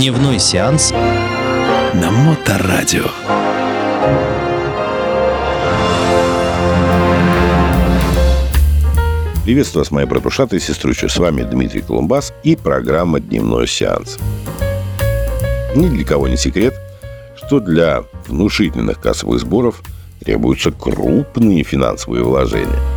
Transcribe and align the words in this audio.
Дневной 0.00 0.38
сеанс 0.38 0.92
на 0.92 2.10
Моторадио. 2.10 3.04
Приветствую 9.44 9.82
вас, 9.82 9.90
мои 9.90 10.06
братушаты 10.06 10.56
и 10.56 10.58
сестручи. 10.58 11.06
С 11.06 11.18
вами 11.18 11.42
Дмитрий 11.42 11.82
Колумбас 11.82 12.32
и 12.42 12.56
программа 12.56 13.20
«Дневной 13.20 13.68
сеанс». 13.68 14.16
Ни 15.76 15.86
для 15.88 16.04
кого 16.06 16.28
не 16.28 16.38
секрет, 16.38 16.72
что 17.36 17.60
для 17.60 18.04
внушительных 18.26 19.02
кассовых 19.02 19.38
сборов 19.38 19.82
требуются 20.24 20.72
крупные 20.72 21.62
финансовые 21.62 22.24
вложения– 22.24 22.80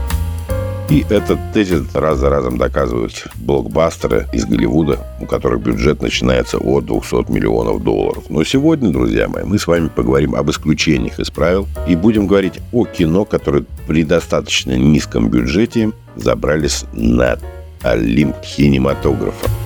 и 0.90 1.06
этот 1.10 1.40
тезис 1.54 1.84
раз 1.94 2.20
за 2.20 2.30
разом 2.30 2.58
доказывают 2.58 3.28
блокбастеры 3.36 4.28
из 4.34 4.46
Голливуда, 4.46 5.00
у 5.20 5.26
которых 5.26 5.62
бюджет 5.62 6.02
начинается 6.02 6.58
от 6.58 6.86
200 6.86 7.32
миллионов 7.32 7.84
долларов. 7.84 8.26
Но 8.30 8.44
сегодня, 8.44 8.92
друзья 8.92 9.28
мои, 9.28 9.44
мы 9.44 9.58
с 9.58 9.68
вами 9.68 9.88
поговорим 9.88 10.36
об 10.36 10.50
исключениях 10.50 11.20
из 11.20 11.30
правил 11.30 11.68
и 11.88 11.96
будем 11.96 12.28
говорить 12.28 12.60
о 12.72 12.86
кино, 12.86 13.26
которое 13.26 13.66
при 13.88 14.04
достаточно 14.04 14.78
низком 14.78 15.30
бюджете 15.30 15.92
забрались 16.16 16.86
на 16.94 17.38
Олимп 17.82 18.36
кинематографа. 18.42 19.63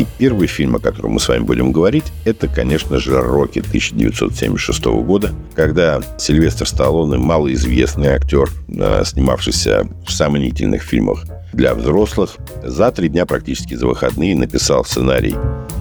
И 0.00 0.06
первый 0.16 0.46
фильм, 0.46 0.76
о 0.76 0.78
котором 0.78 1.12
мы 1.12 1.20
с 1.20 1.28
вами 1.28 1.42
будем 1.42 1.72
говорить, 1.72 2.04
это, 2.24 2.48
конечно 2.48 2.98
же, 2.98 3.20
«Рокки» 3.20 3.58
1976 3.58 4.82
года, 5.04 5.30
когда 5.54 6.00
Сильвестр 6.16 6.66
Сталлоне, 6.66 7.18
малоизвестный 7.18 8.08
актер, 8.08 8.48
э, 8.68 9.02
снимавшийся 9.04 9.86
в 10.06 10.10
сомнительных 10.10 10.80
фильмах 10.80 11.26
для 11.52 11.74
взрослых, 11.74 12.38
за 12.62 12.90
три 12.92 13.10
дня 13.10 13.26
практически 13.26 13.74
за 13.74 13.86
выходные 13.86 14.34
написал 14.34 14.86
сценарий 14.86 15.34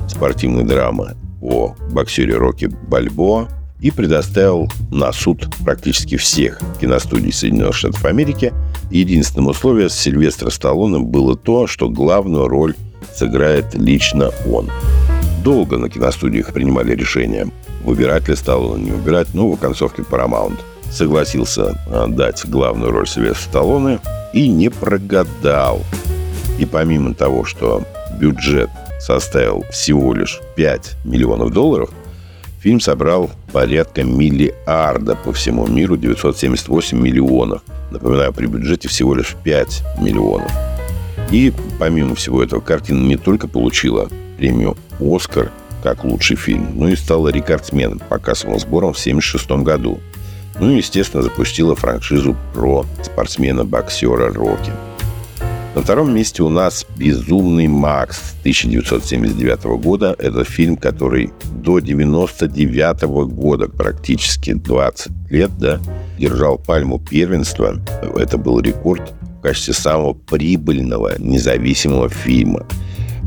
спортивной 0.09 0.65
драмы 0.65 1.15
о 1.41 1.75
боксере 1.89 2.35
Рокки 2.35 2.65
Бальбоа 2.65 3.47
и 3.79 3.89
предоставил 3.89 4.69
на 4.91 5.13
суд 5.13 5.47
практически 5.63 6.17
всех 6.17 6.59
киностудий 6.81 7.31
Соединенных 7.31 7.73
Штатов 7.77 8.03
Америки. 8.03 8.51
Единственным 8.91 9.47
условием 9.47 9.87
Сильвестра 9.87 10.49
Сталлоне 10.49 10.99
было 10.99 11.37
то, 11.37 11.67
что 11.67 11.87
главную 11.87 12.49
роль 12.49 12.75
сыграет 13.15 13.73
лично 13.73 14.31
он. 14.49 14.69
Долго 15.43 15.77
на 15.77 15.89
киностудиях 15.89 16.53
принимали 16.53 16.95
решение, 16.95 17.47
выбирать 17.83 18.27
ли 18.27 18.35
Сталлоне, 18.35 18.85
не 18.85 18.91
выбирать, 18.91 19.33
но 19.33 19.49
в 19.51 19.59
концовке 19.59 20.01
Paramount 20.01 20.59
согласился 20.91 21.79
дать 22.09 22.45
главную 22.49 22.91
роль 22.91 23.07
Сильвестру 23.07 23.49
Сталлоне 23.49 23.99
и 24.33 24.47
не 24.47 24.69
прогадал. 24.69 25.81
И 26.57 26.65
помимо 26.65 27.13
того, 27.13 27.45
что 27.45 27.83
бюджет 28.19 28.69
составил 28.99 29.63
всего 29.71 30.13
лишь 30.13 30.41
5 30.55 30.97
миллионов 31.05 31.51
долларов, 31.53 31.89
фильм 32.59 32.81
собрал 32.81 33.31
порядка 33.53 34.03
миллиарда 34.03 35.15
по 35.15 35.31
всему 35.31 35.65
миру, 35.67 35.95
978 35.95 36.99
миллионов. 36.99 37.61
Напоминаю, 37.91 38.33
при 38.33 38.47
бюджете 38.47 38.89
всего 38.89 39.15
лишь 39.15 39.35
5 39.43 39.83
миллионов. 40.01 40.51
И, 41.31 41.53
помимо 41.77 42.15
всего 42.15 42.43
этого, 42.43 42.59
картина 42.59 43.05
не 43.05 43.17
только 43.17 43.47
получила 43.47 44.09
премию 44.37 44.77
«Оскар» 44.99 45.51
как 45.83 46.03
лучший 46.03 46.35
фильм, 46.35 46.71
но 46.75 46.89
и 46.89 46.95
стала 46.95 47.29
рекордсменом 47.29 47.99
по 47.99 48.17
кассовым 48.17 48.59
сборам 48.59 48.93
в 48.93 48.99
1976 48.99 49.63
году. 49.63 49.99
Ну 50.59 50.71
и, 50.71 50.77
естественно, 50.77 51.23
запустила 51.23 51.75
франшизу 51.75 52.35
про 52.53 52.85
спортсмена-боксера 53.03 54.33
Рокки. 54.33 54.71
На 55.75 55.83
втором 55.83 56.13
месте 56.13 56.41
у 56.43 56.49
нас 56.49 56.85
«Безумный 56.97 57.67
Макс» 57.67 58.33
1979 58.41 59.81
года. 59.81 60.15
Это 60.17 60.43
фильм, 60.43 60.75
который 60.75 61.31
до 61.51 61.79
99 61.79 63.03
года, 63.31 63.69
практически 63.69 64.53
20 64.53 65.11
лет, 65.29 65.51
да, 65.57 65.79
держал 66.17 66.57
пальму 66.57 66.99
первенства. 66.99 67.79
Это 68.17 68.37
был 68.37 68.59
рекорд 68.59 69.13
в 69.39 69.41
качестве 69.41 69.73
самого 69.73 70.13
прибыльного 70.13 71.13
независимого 71.17 72.09
фильма. 72.09 72.65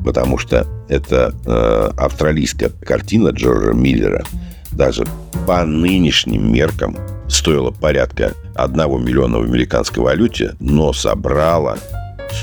Потому 0.04 0.36
что 0.36 0.66
это 0.88 1.34
э, 1.46 1.90
австралийская 1.96 2.68
картина 2.68 3.28
Джорджа 3.28 3.72
Миллера 3.72 4.24
даже 4.72 5.06
по 5.46 5.64
нынешним 5.64 6.52
меркам 6.52 6.96
стоила 7.28 7.70
порядка 7.70 8.34
1 8.56 8.76
миллиона 9.02 9.38
в 9.38 9.44
американской 9.44 10.02
валюте, 10.02 10.54
но 10.60 10.92
собрала 10.92 11.78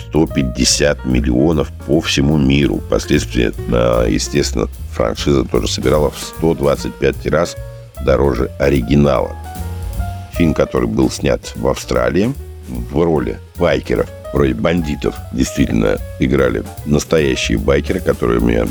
150 0.09 1.05
миллионов 1.05 1.71
по 1.85 2.01
всему 2.01 2.37
миру. 2.37 2.77
Впоследствии, 2.77 3.51
э, 3.55 4.09
естественно, 4.09 4.67
франшиза 4.93 5.43
тоже 5.43 5.67
собирала 5.67 6.09
в 6.09 6.17
125 6.17 7.27
раз 7.27 7.55
дороже 8.03 8.49
оригинала. 8.57 9.35
Фильм, 10.33 10.55
который 10.55 10.87
был 10.87 11.11
снят 11.11 11.53
в 11.55 11.67
Австралии– 11.67 12.33
в 12.69 13.03
роли 13.03 13.39
байкеров, 13.59 14.09
вроде 14.33 14.53
бандитов, 14.53 15.15
действительно 15.33 15.97
играли 16.19 16.63
настоящие 16.85 17.57
байкеры, 17.57 17.99
которые 17.99 18.39
мне 18.39 18.65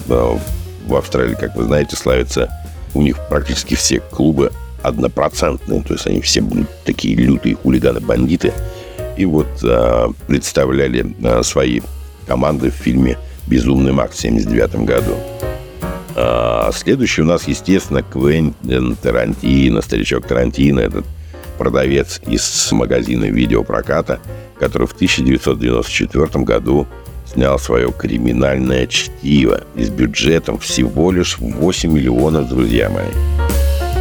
в 0.89 0.95
Австралии, 0.95 1.35
как 1.35 1.55
вы 1.55 1.65
знаете, 1.65 1.97
славятся. 1.97 2.51
У 2.95 3.03
них 3.03 3.19
практически 3.29 3.75
все 3.75 4.01
клубы 4.01 4.51
однопроцентные, 4.83 5.83
то 5.83 5.95
есть 5.95 6.07
они 6.07 6.21
все 6.21 6.43
такие 6.85 7.15
лютые 7.15 7.57
хулиганы-бандиты. 7.57 8.53
И 9.17 9.25
вот 9.27 9.49
а, 9.65 10.11
представляли 10.27 11.15
а, 11.25 11.43
свои 11.43 11.81
команды 12.27 12.71
в 12.71 12.75
фильме 12.75 13.19
«Безумный 13.47 13.93
Макс» 13.93 14.17
в 14.17 14.21
1979 14.21 14.87
году. 14.87 15.17
А, 16.15 16.71
следующий 16.73 17.23
у 17.23 17.25
нас, 17.25 17.47
естественно, 17.49 18.03
Квентин 18.03 18.97
Тарантино, 18.97 19.83
старичок 19.83 20.27
Тарантино, 20.27 20.81
этот 20.81 21.05
продавец 21.59 22.21
из 22.27 22.71
магазина 22.73 23.25
видеопроката, 23.25 24.21
который 24.59 24.87
в 24.87 24.93
1994 24.93 26.45
году 26.45 26.87
снял 27.33 27.59
свое 27.59 27.93
криминальное 27.93 28.87
чтиво 28.87 29.63
и 29.75 29.85
с 29.85 29.91
бюджетом 29.91 30.59
всего 30.59 31.13
лишь 31.13 31.39
8 31.39 31.93
миллионов, 31.93 32.49
друзья 32.49 32.89
мои. 32.89 33.11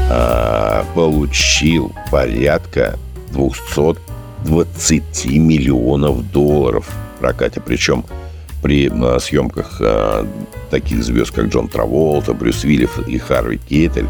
А, 0.10 0.86
получил 0.96 1.94
порядка 2.12 2.98
220 3.32 5.26
миллионов 5.26 6.32
долларов 6.32 6.88
в 7.16 7.20
прокате. 7.20 7.62
Причем 7.62 8.06
при 8.62 8.90
а, 8.90 9.20
съемках 9.20 9.78
а, 9.82 10.26
таких 10.70 11.04
звезд, 11.04 11.32
как 11.32 11.48
Джон 11.48 11.68
Траволта, 11.68 12.34
Брюс 12.34 12.64
Виллиф 12.64 13.00
и 13.08 13.18
Харви 13.18 13.58
Кейтель, 13.58 14.08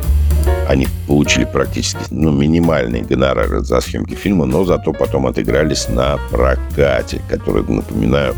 они 0.67 0.87
получили 1.07 1.45
практически 1.45 1.99
ну, 2.09 2.31
минимальные 2.31 3.03
гонорары 3.03 3.61
за 3.61 3.79
съемки 3.79 4.15
фильма, 4.15 4.45
но 4.45 4.65
зато 4.65 4.91
потом 4.91 5.25
отыгрались 5.25 5.87
на 5.87 6.17
прокате, 6.29 7.21
который, 7.29 7.63
напоминаю, 7.63 8.35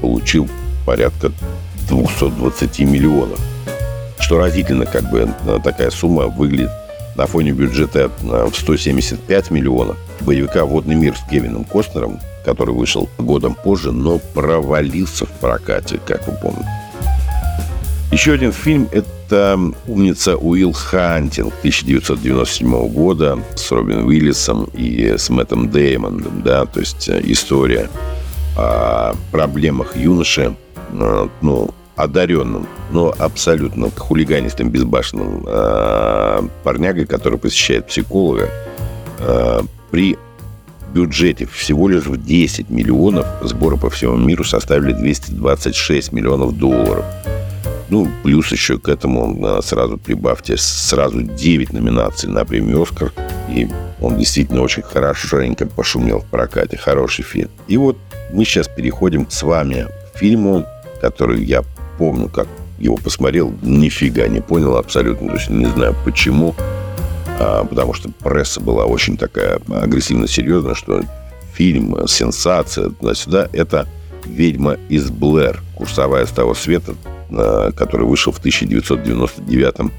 получил 0.00 0.48
порядка 0.84 1.32
220 1.88 2.80
миллионов. 2.80 3.40
Что 4.20 4.38
разительно, 4.38 4.84
как 4.84 5.10
бы 5.10 5.28
такая 5.64 5.90
сумма 5.90 6.26
выглядит 6.26 6.70
на 7.16 7.26
фоне 7.26 7.52
бюджета 7.52 8.10
в 8.20 8.54
175 8.54 9.50
миллионов 9.50 9.96
боевика 10.20 10.64
«Водный 10.64 10.94
мир» 10.94 11.16
с 11.16 11.28
Кевином 11.30 11.64
Костнером, 11.64 12.20
который 12.44 12.74
вышел 12.74 13.08
годом 13.18 13.54
позже, 13.54 13.92
но 13.92 14.18
провалился 14.18 15.26
в 15.26 15.30
прокате, 15.30 16.00
как 16.06 16.26
вы 16.26 16.34
помните. 16.34 16.81
Еще 18.12 18.32
один 18.32 18.52
фильм– 18.52 18.90
это 18.92 19.58
«Умница 19.88 20.36
Уилл 20.36 20.72
Хантинг» 20.72 21.54
1997 21.60 22.88
года 22.88 23.38
с 23.54 23.72
Робин 23.72 24.04
Уиллисом 24.04 24.68
и 24.74 25.14
с 25.16 25.30
Мэттом 25.30 25.70
Деймоном, 25.70 26.42
да, 26.42 26.66
то 26.66 26.80
есть 26.80 27.08
э, 27.08 27.22
история 27.24 27.88
о 28.54 29.14
проблемах 29.30 29.96
юноши, 29.96 30.54
э, 30.92 31.28
ну, 31.40 31.70
одаренным, 31.96 32.66
но 32.90 33.14
абсолютно 33.18 33.88
хулиганистым, 33.88 34.68
безбашенным 34.68 35.46
э, 35.46 36.42
парнягой, 36.64 37.06
который 37.06 37.38
посещает 37.38 37.86
психолога, 37.86 38.50
э, 39.20 39.60
при 39.90 40.18
бюджете 40.92 41.46
всего 41.46 41.88
лишь 41.88 42.04
в 42.04 42.22
10 42.22 42.68
миллионов 42.68 43.26
сборы 43.40 43.78
по 43.78 43.88
всему 43.88 44.18
миру 44.18 44.44
составили 44.44 44.92
226 44.92 46.12
миллионов 46.12 46.58
долларов– 46.58 47.06
ну, 47.92 48.08
плюс 48.22 48.50
еще 48.50 48.78
к 48.78 48.88
этому 48.88 49.36
а, 49.46 49.60
сразу 49.60 49.98
прибавьте 49.98 50.56
сразу 50.56 51.20
9 51.20 51.74
номинаций 51.74 52.26
на 52.26 52.46
премию 52.46 52.82
«Оскар». 52.82 53.12
И 53.50 53.68
он 54.00 54.16
действительно 54.16 54.62
очень 54.62 54.82
хорошенько 54.82 55.66
пошумел 55.66 56.20
в 56.20 56.24
прокате. 56.24 56.78
Хороший 56.78 57.22
фильм. 57.22 57.50
И 57.68 57.76
вот 57.76 57.98
мы 58.32 58.46
сейчас 58.46 58.66
переходим 58.66 59.26
с 59.28 59.42
вами 59.42 59.88
к 60.14 60.18
фильму, 60.18 60.64
который 61.02 61.44
я 61.44 61.64
помню, 61.98 62.30
как 62.30 62.48
его 62.78 62.96
посмотрел, 62.96 63.52
нифига 63.60 64.26
не 64.26 64.40
понял 64.40 64.78
абсолютно. 64.78 65.28
То 65.28 65.34
есть 65.34 65.50
не 65.50 65.66
знаю 65.66 65.94
почему. 66.02 66.54
А, 67.38 67.62
потому 67.62 67.92
что 67.92 68.08
пресса 68.08 68.62
была 68.62 68.86
очень 68.86 69.18
такая 69.18 69.60
агрессивно 69.68 70.26
серьезная, 70.26 70.74
что 70.74 71.02
фильм, 71.52 72.08
сенсация 72.08 72.88
туда-сюда, 72.88 73.50
это 73.52 73.86
«Ведьма 74.24 74.78
из 74.88 75.10
Блэр», 75.10 75.60
курсовая 75.76 76.24
с 76.24 76.30
того 76.30 76.54
света, 76.54 76.94
э, 77.04 77.21
который 77.74 78.06
вышел 78.06 78.32
в 78.32 78.38
1999 78.38 79.92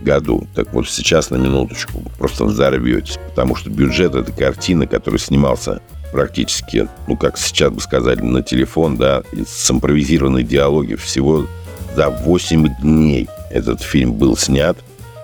году. 0.00 0.46
Так 0.54 0.72
вот, 0.72 0.88
сейчас 0.88 1.30
на 1.30 1.36
минуточку 1.36 2.02
просто 2.18 2.44
взорветесь, 2.44 3.18
потому 3.28 3.54
что 3.54 3.70
бюджет 3.70 4.14
этой 4.14 4.34
картины, 4.34 4.86
который 4.86 5.18
снимался 5.18 5.80
практически, 6.12 6.88
ну, 7.06 7.16
как 7.16 7.38
сейчас 7.38 7.70
бы 7.70 7.80
сказали, 7.80 8.20
на 8.20 8.42
телефон, 8.42 8.96
да, 8.96 9.22
с 9.46 9.70
импровизированной 9.70 10.42
диалоги 10.42 10.94
всего 10.94 11.46
за 11.94 12.08
8 12.08 12.68
дней 12.80 13.28
этот 13.50 13.82
фильм 13.82 14.14
был 14.14 14.36
снят 14.36 14.76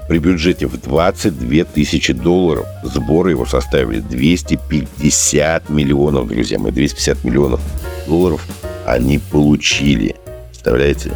при 0.08 0.18
бюджете 0.18 0.66
в 0.66 0.80
22 0.80 1.64
тысячи 1.64 2.12
долларов. 2.12 2.66
Сборы 2.84 3.30
его 3.30 3.46
составили 3.46 4.00
250 4.00 5.68
миллионов, 5.68 6.28
друзья 6.28 6.58
мои, 6.58 6.70
250 6.70 7.24
миллионов 7.24 7.60
долларов 8.06 8.46
они 8.86 9.18
получили. 9.18 10.14
Представляете? 10.50 11.12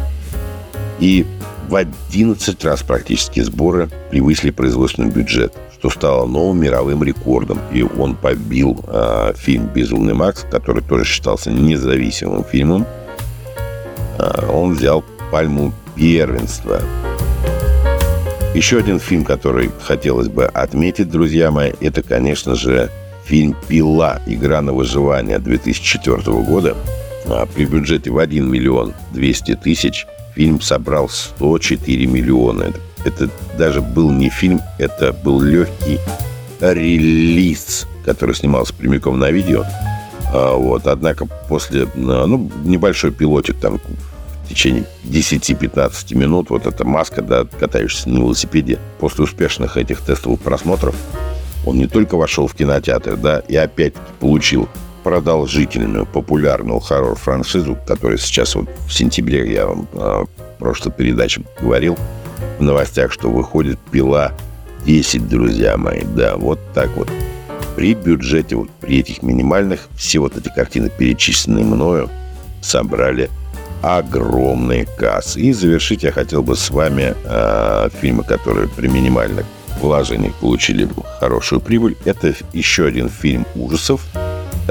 И 1.01 1.25
в 1.67 1.75
11 1.75 2.63
раз 2.63 2.83
практически 2.83 3.41
сборы 3.41 3.89
превысили 4.11 4.51
производственный 4.51 5.09
бюджет, 5.09 5.53
что 5.73 5.89
стало 5.89 6.27
новым 6.27 6.61
мировым 6.61 7.03
рекордом. 7.03 7.59
И 7.73 7.81
он 7.81 8.15
побил 8.15 8.85
э, 8.87 9.33
фильм 9.35 9.65
«Безумный 9.65 10.13
Макс», 10.13 10.45
который 10.49 10.83
тоже 10.83 11.05
считался 11.05 11.51
независимым 11.51 12.43
фильмом. 12.43 12.85
Э, 14.19 14.47
он 14.47 14.75
взял 14.75 15.03
пальму 15.31 15.73
первенства. 15.95 16.81
Еще 18.53 18.77
один 18.77 18.99
фильм, 18.99 19.23
который 19.23 19.71
хотелось 19.81 20.27
бы 20.27 20.45
отметить, 20.45 21.09
друзья 21.09 21.51
мои, 21.51 21.71
это, 21.79 22.03
конечно 22.03 22.53
же, 22.53 22.91
фильм 23.25 23.55
«Пила. 23.67 24.21
Игра 24.27 24.61
на 24.61 24.73
выживание» 24.73 25.39
2004 25.39 26.21
года. 26.43 26.75
А 27.25 27.47
при 27.47 27.65
бюджете 27.65 28.11
в 28.11 28.19
1 28.19 28.51
миллион 28.51 28.93
200 29.13 29.55
тысяч 29.55 30.05
фильм 30.41 30.59
собрал 30.59 31.07
104 31.07 32.07
миллиона. 32.07 32.73
Это, 33.05 33.29
даже 33.59 33.79
был 33.79 34.09
не 34.09 34.29
фильм, 34.29 34.59
это 34.79 35.13
был 35.13 35.39
легкий 35.39 35.99
релиз, 36.59 37.85
который 38.03 38.33
снимался 38.33 38.73
прямиком 38.73 39.19
на 39.19 39.29
видео. 39.29 39.63
А, 40.33 40.55
вот, 40.55 40.87
однако 40.87 41.27
после, 41.47 41.87
ну, 41.93 42.49
небольшой 42.63 43.11
пилотик 43.11 43.59
там 43.59 43.79
течение 44.49 44.85
10-15 45.03 46.15
минут 46.15 46.49
вот 46.49 46.65
эта 46.65 46.85
маска, 46.85 47.21
да, 47.21 47.45
катаешься 47.45 48.09
на 48.09 48.17
велосипеде, 48.17 48.79
после 48.99 49.25
успешных 49.25 49.77
этих 49.77 50.01
тестовых 50.01 50.39
просмотров, 50.39 50.95
он 51.67 51.77
не 51.77 51.85
только 51.85 52.15
вошел 52.17 52.47
в 52.47 52.55
кинотеатр, 52.55 53.15
да, 53.15 53.43
и 53.47 53.55
опять-таки 53.55 54.11
получил 54.19 54.67
продолжительную, 55.03 56.05
популярную 56.05 56.79
хоррор-франшизу, 56.79 57.77
которая 57.87 58.17
сейчас 58.17 58.55
вот 58.55 58.69
в 58.87 58.93
сентябре, 58.93 59.51
я 59.51 59.67
вам 59.67 59.87
э, 59.93 59.97
в 59.97 60.59
прошлой 60.59 60.91
передаче 60.91 61.41
говорил 61.59 61.97
в 62.59 62.63
новостях, 62.63 63.11
что 63.11 63.29
выходит 63.29 63.79
«Пила 63.91 64.33
10», 64.85 65.27
друзья 65.27 65.77
мои, 65.77 66.01
да, 66.03 66.37
вот 66.37 66.59
так 66.73 66.89
вот. 66.95 67.09
При 67.75 67.93
бюджете, 67.93 68.55
вот 68.55 68.69
при 68.81 68.99
этих 68.99 69.23
минимальных, 69.23 69.87
все 69.95 70.19
вот 70.19 70.37
эти 70.37 70.49
картины, 70.53 70.89
перечисленные 70.89 71.63
мною, 71.63 72.09
собрали 72.61 73.29
огромные 73.81 74.85
кассы. 74.85 75.39
И 75.39 75.53
завершить 75.53 76.03
я 76.03 76.11
хотел 76.11 76.43
бы 76.43 76.55
с 76.55 76.69
вами 76.69 77.15
э, 77.23 77.89
фильмы, 77.99 78.23
которые 78.23 78.67
при 78.67 78.87
минимальных 78.87 79.45
вложениях 79.79 80.33
получили 80.35 80.87
хорошую 81.19 81.61
прибыль. 81.61 81.97
Это 82.05 82.33
еще 82.53 82.85
один 82.85 83.09
фильм 83.09 83.45
ужасов, 83.55 84.05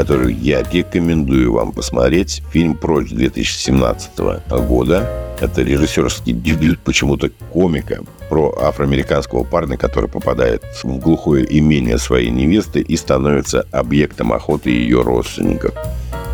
который 0.01 0.33
я 0.33 0.63
рекомендую 0.63 1.53
вам 1.53 1.73
посмотреть. 1.73 2.43
Фильм 2.53 2.75
«Прочь» 2.75 3.11
2017 3.11 4.19
года. 4.67 5.37
Это 5.43 5.61
режиссерский 5.61 6.33
дебют 6.33 6.79
почему-то 6.79 7.29
комика 7.53 8.03
про 8.31 8.51
афроамериканского 8.63 9.45
парня, 9.45 9.77
который 9.77 10.09
попадает 10.09 10.63
в 10.83 10.99
глухое 10.99 11.47
имение 11.51 11.99
своей 11.99 12.31
невесты 12.31 12.81
и 12.81 12.97
становится 12.97 13.67
объектом 13.73 14.33
охоты 14.33 14.71
ее 14.71 15.03
родственников. 15.03 15.75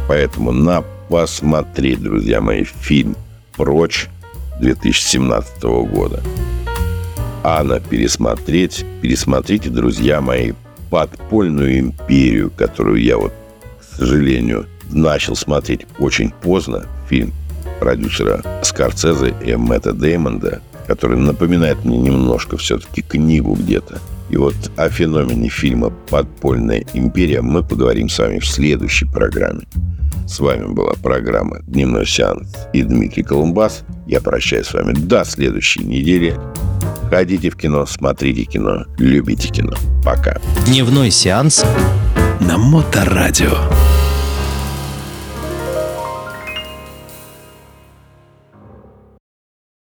Поэтому 0.07 0.53
на 0.53 0.85
посмотреть, 1.09 2.01
друзья 2.01 2.41
мои, 2.41 2.63
фильм 2.63 3.17
«Прочь» 3.57 4.07
2017 4.61 5.65
года. 5.91 6.23
А 7.43 7.65
на 7.65 7.81
пересмотреть, 7.81 8.87
пересмотрите, 9.03 9.71
друзья 9.71 10.21
мои, 10.21 10.53
подпольную 10.89 11.81
империю, 11.81 12.53
которую 12.57 13.03
я 13.03 13.19
вот, 13.19 13.33
сожалению, 13.97 14.67
начал 14.91 15.37
смотреть 15.37 15.87
очень 15.99 16.31
поздно, 16.31 16.87
фильм 17.09 17.33
продюсера 17.81 18.43
Скорцезе 18.63 19.35
и 19.45 19.55
Мэтта 19.55 19.93
Деймонда, 19.93 20.61
который 20.87 21.19
напоминает 21.19 21.85
мне 21.85 21.99
немножко 21.99 22.57
все-таки 22.57 23.03
книгу 23.03 23.55
где-то. 23.55 23.99
И 24.31 24.37
вот 24.37 24.55
о 24.77 24.89
феномене 24.89 25.49
фильма 25.49 25.91
«Подпольная 26.11 26.85
империя» 26.95 27.43
мы 27.43 27.63
поговорим 27.63 28.09
с 28.09 28.19
вами 28.19 28.39
в 28.41 28.47
следующей 28.47 29.07
программе. 29.07 29.67
С 30.27 30.41
вами 30.41 30.67
была 30.67 30.95
программа 30.95 31.61
«Дневной 31.63 32.07
сеанс» 32.07 32.53
и 32.73 32.83
Дмитрий 32.83 33.23
Колумбас. 33.23 33.85
Я 34.09 34.21
прощаюсь 34.21 34.67
с 34.67 34.75
вами 34.75 34.93
до 34.93 35.25
следующей 35.25 35.85
недели. 35.85 36.35
Ходите 37.09 37.51
в 37.51 37.57
кино, 37.57 37.87
смотрите 37.87 38.43
кино, 38.45 38.85
любите 38.99 39.49
кино. 39.49 39.75
Пока. 40.05 40.41
Дневной 40.67 41.13
сеанс 41.13 41.65
на 42.41 42.59
Моторадио. 42.59 43.96